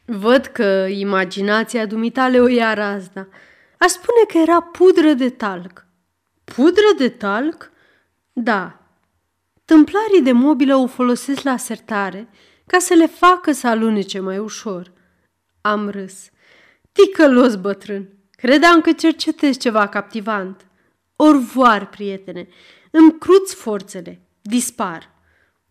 [0.04, 3.28] Văd că imaginația dumitale o ia razna.
[3.78, 5.86] Aș spune că era pudră de talc.
[6.44, 7.70] Pudră de talc?
[8.32, 8.80] Da.
[9.64, 12.28] Tâmplarii de mobilă o folosesc la sertare
[12.66, 14.92] ca să le facă să alunece mai ușor.
[15.60, 16.30] Am râs.
[16.92, 18.08] Ticălos, bătrân!
[18.30, 20.66] Credeam că cercetezi ceva captivant.
[21.16, 22.48] Orvoar, prietene,
[22.90, 25.10] îmi cruți forțele, dispar.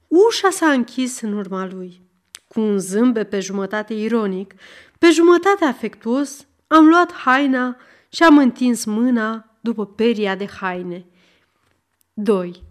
[0.08, 2.02] Ușa s-a închis în urma lui.
[2.48, 4.54] Cu un zâmbet pe jumătate ironic,
[5.00, 7.78] pe jumătate afectuos, am luat haina
[8.10, 11.06] și am întins mâna după peria de haine.
[12.14, 12.64] 2.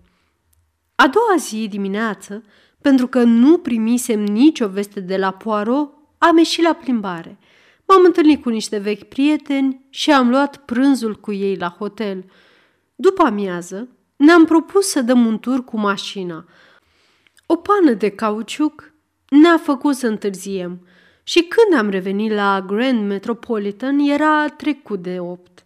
[0.94, 2.42] A doua zi dimineață,
[2.80, 7.38] pentru că nu primisem nicio veste de la Poirot, am ieșit la plimbare.
[7.86, 12.24] M-am întâlnit cu niște vechi prieteni și am luat prânzul cu ei la hotel.
[12.94, 16.44] După amiază, ne-am propus să dăm un tur cu mașina.
[17.46, 18.92] O pană de cauciuc
[19.28, 20.86] ne-a făcut să întârziem
[21.24, 25.64] și când am revenit la Grand Metropolitan era trecut de opt.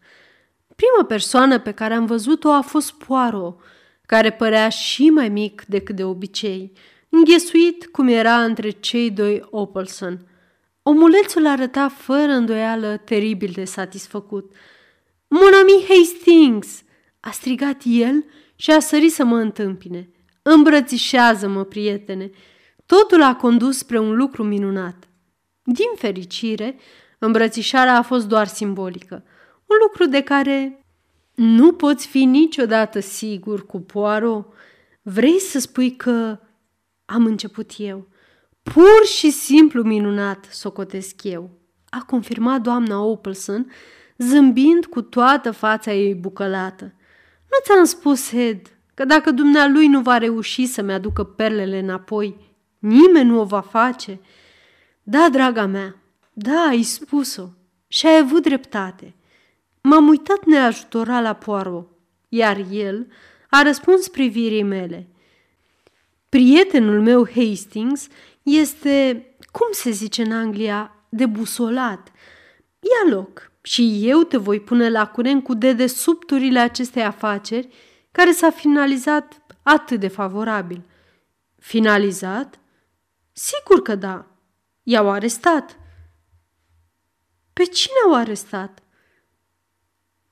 [0.76, 3.60] Prima persoană pe care am văzut-o a fost Poirot,
[4.06, 6.72] care părea și mai mic decât de obicei,
[7.08, 10.26] înghesuit cum era între cei doi Opelson.
[10.82, 14.52] Omulețul arăta fără îndoială teribil de satisfăcut.
[15.28, 16.82] Mon ami Hastings!"
[17.20, 18.24] a strigat el
[18.56, 20.10] și a sărit să mă întâmpine.
[20.42, 22.30] Îmbrățișează-mă, prietene!
[22.86, 25.07] Totul a condus spre un lucru minunat.
[25.70, 26.76] Din fericire,
[27.18, 29.24] îmbrățișarea a fost doar simbolică,
[29.66, 30.84] un lucru de care
[31.34, 34.52] nu poți fi niciodată sigur cu Poirot.
[35.02, 36.38] Vrei să spui că
[37.04, 38.08] am început eu.
[38.62, 41.50] Pur și simplu minunat, socotesc eu,
[41.88, 43.72] a confirmat doamna Opelson,
[44.18, 46.84] zâmbind cu toată fața ei bucălată.
[47.44, 53.28] Nu ți-am spus, Ed, că dacă dumnealui nu va reuși să-mi aducă perlele înapoi, nimeni
[53.28, 54.20] nu o va face.
[55.10, 55.96] Da, draga mea,
[56.32, 57.48] da, ai spus-o
[57.86, 59.14] și ai avut dreptate.
[59.82, 61.88] M-am uitat neajutorat la Poirot,
[62.28, 63.06] iar el
[63.50, 65.08] a răspuns privirii mele.
[66.28, 68.08] Prietenul meu Hastings
[68.42, 72.12] este, cum se zice în Anglia, debusolat.
[72.80, 77.68] Ia loc și eu te voi pune la curent cu dedesubturile acestei afaceri
[78.12, 80.82] care s-a finalizat atât de favorabil.
[81.58, 82.58] Finalizat?
[83.32, 84.37] Sigur că da.
[84.90, 85.78] I-au arestat.
[87.52, 88.82] Pe cine au arestat?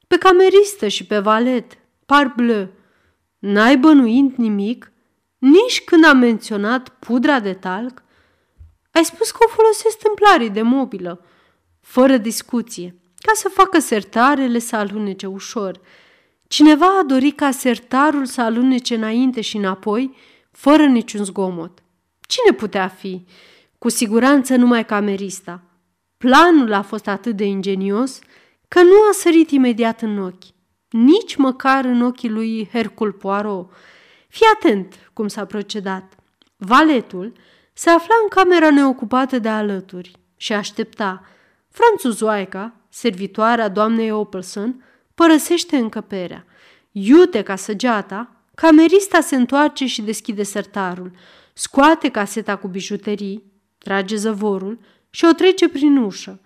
[0.07, 2.69] Pe cameristă și pe valet, parbleu.
[3.39, 4.93] N-ai bănuit nimic?
[5.39, 8.03] Nici când am menționat pudra de talc?
[8.91, 11.25] Ai spus că o folosesc templarii de mobilă,
[11.81, 15.81] fără discuție, ca să facă sertarele să alunece ușor.
[16.47, 20.17] Cineva a dorit ca sertarul să alunece înainte și înapoi,
[20.51, 21.83] fără niciun zgomot.
[22.21, 23.25] Cine putea fi?
[23.79, 25.62] Cu siguranță numai camerista.
[26.16, 28.18] Planul a fost atât de ingenios
[28.68, 30.45] că nu a sărit imediat în ochi,
[30.91, 33.70] nici măcar în ochii lui Hercul Poirot.
[34.29, 36.12] Fii atent cum s-a procedat.
[36.57, 37.33] Valetul
[37.72, 41.22] se afla în camera neocupată de alături și aștepta.
[41.70, 46.45] Franțuzoaica, servitoarea doamnei Opelson, părăsește încăperea.
[46.93, 51.11] Iute ca săgeata, camerista se întoarce și deschide sertarul,
[51.53, 53.43] scoate caseta cu bijuterii,
[53.87, 54.78] trage zăvorul
[55.11, 56.41] și o trece prin ușă.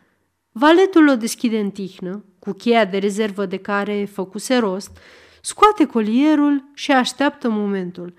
[0.53, 4.99] Valetul o deschide în tihnă, cu cheia de rezervă de care făcuse rost,
[5.41, 8.15] scoate colierul și așteaptă momentul.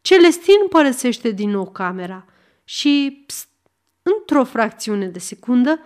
[0.00, 2.26] Celestin părăsește din nou camera
[2.64, 3.48] și, pst,
[4.02, 5.80] într-o fracțiune de secundă,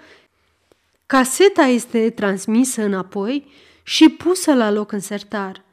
[1.06, 3.46] caseta este transmisă înapoi
[3.82, 5.64] și pusă la loc în sertar.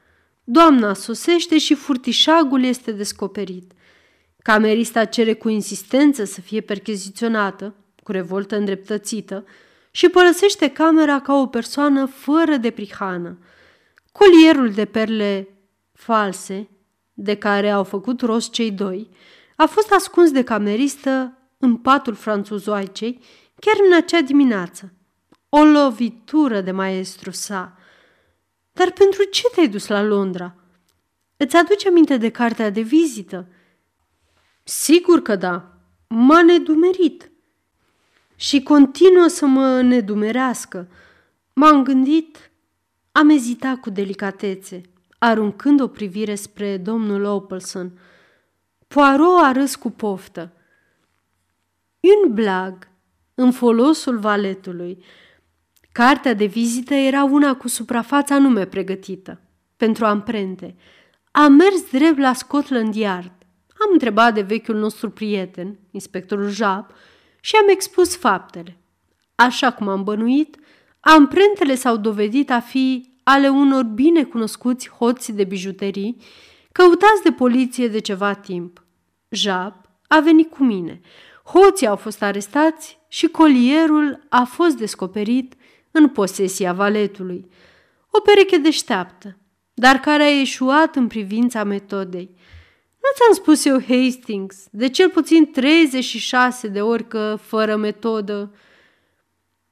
[0.44, 3.72] Doamna sosește și furtișagul este descoperit.
[4.42, 9.46] Camerista cere cu insistență să fie percheziționată, cu revoltă îndreptățită,
[9.92, 13.38] și părăsește camera ca o persoană fără de prihană.
[14.12, 15.48] Colierul de perle
[15.94, 16.70] false,
[17.14, 19.10] de care au făcut rost cei doi,
[19.56, 23.20] a fost ascuns de cameristă în patul franțuzoaicei
[23.60, 24.94] chiar în acea dimineață.
[25.50, 27.78] O lovitură de maestru sa.
[28.72, 30.56] Dar pentru ce te-ai dus la Londra?"
[31.38, 33.48] Îți aduce aminte de cartea de vizită?
[34.64, 35.78] Sigur că da.
[36.08, 37.32] M-a nedumerit.
[38.36, 40.88] Și continuă să mă nedumerească.
[41.54, 42.52] M-am gândit,
[43.12, 44.82] am ezitat cu delicatețe,
[45.18, 48.00] aruncând o privire spre domnul Opelson.
[48.88, 50.54] Poirot a râs cu poftă.
[52.00, 52.88] Un blag,
[53.36, 55.04] în folosul valetului.
[55.92, 59.42] Cartea de vizită era una cu suprafața nume pregătită,
[59.78, 60.76] pentru amprente.
[61.32, 63.32] Am mers drept la Scotland Yard.
[63.86, 66.86] Am întrebat de vechiul nostru prieten, inspectorul Jab,
[67.40, 68.78] și am expus faptele.
[69.36, 70.58] Așa cum am bănuit,
[71.00, 76.18] amprentele s-au dovedit a fi ale unor bine cunoscuți hoți de bijuterii,
[76.72, 78.86] căutați de poliție de ceva timp.
[79.30, 79.74] Jab
[80.08, 81.02] a venit cu mine.
[81.44, 85.54] Hoții au fost arestați și colierul a fost descoperit
[85.92, 87.50] în posesia valetului.
[88.12, 89.38] O pereche deșteaptă,
[89.74, 92.36] dar care a eșuat în privința metodei.
[93.02, 98.56] Nu ți-am spus eu, Hastings, de cel puțin 36 de ori că, fără metodă,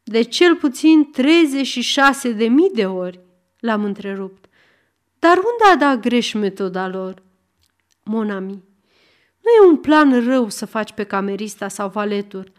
[0.03, 3.19] de cel puțin 36 de mii de ori,
[3.59, 4.45] l-am întrerupt.
[5.19, 7.23] Dar unde a dat greș metoda lor?
[8.03, 8.63] Monami,
[9.39, 12.51] nu e un plan rău să faci pe camerista sau valetur,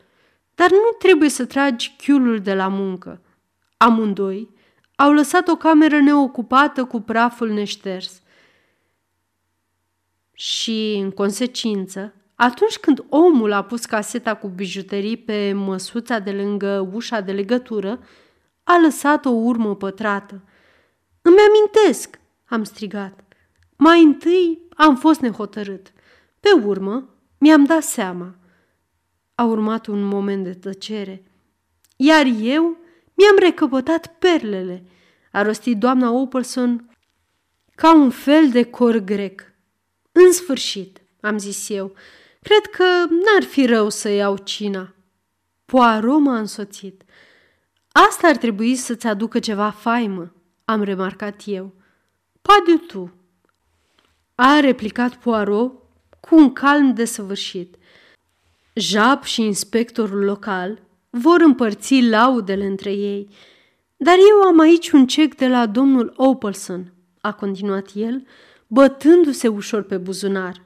[0.55, 3.21] dar nu trebuie să tragi chiulul de la muncă.
[3.77, 4.51] Amândoi
[4.97, 8.23] au lăsat o cameră neocupată cu praful neșters.
[10.41, 16.91] Și, în consecință, atunci când omul a pus caseta cu bijuterii pe măsuța de lângă
[16.93, 18.01] ușa de legătură,
[18.62, 20.43] a lăsat o urmă pătrată.
[21.22, 23.20] Îmi amintesc, am strigat.
[23.76, 25.93] Mai întâi am fost nehotărât.
[26.41, 28.34] Pe urmă, mi-am dat seama.
[29.34, 31.22] A urmat un moment de tăcere.
[31.97, 32.76] Iar eu
[33.14, 34.84] mi-am recăpătat perlele,
[35.32, 36.97] a rostit doamna Opelson
[37.74, 39.49] ca un fel de cor grec.
[40.12, 41.94] În sfârșit, am zis eu,
[42.42, 44.94] cred că n-ar fi rău să iau cina.
[45.64, 47.02] Poirot m-a însoțit.
[47.92, 50.32] Asta ar trebui să-ți aducă ceva faimă,
[50.64, 51.74] am remarcat eu.
[52.42, 53.14] Padiu tu,
[54.34, 55.72] a replicat Poirot
[56.20, 57.76] cu un calm desăvârșit.
[58.74, 63.28] Jap și inspectorul local vor împărți laudele între ei,
[63.96, 68.26] dar eu am aici un cec de la domnul Opelson, a continuat el,
[68.73, 70.62] bătându-se ușor pe buzunar.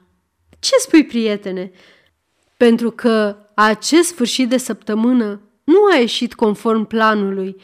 [0.59, 1.71] Ce spui, prietene?
[2.57, 7.55] Pentru că acest sfârșit de săptămână nu a ieșit conform planului.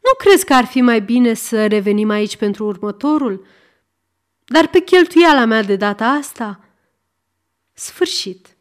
[0.00, 3.46] Nu crezi că ar fi mai bine să revenim aici pentru următorul?
[4.44, 6.60] Dar pe cheltuiala mea de data asta?
[7.72, 8.51] Sfârșit.